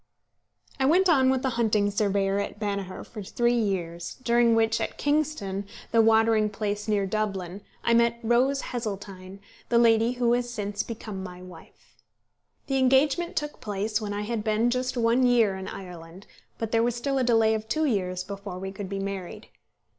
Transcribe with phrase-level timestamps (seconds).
[0.79, 4.97] I went on with the hunting surveyor at Banagher for three years, during which, at
[4.97, 10.81] Kingstown, the watering place near Dublin, I met Rose Heseltine, the lady who has since
[10.81, 11.97] become my wife.
[12.65, 16.25] The engagement took place when I had been just one year in Ireland;
[16.57, 19.49] but there was still a delay of two years before we could be married.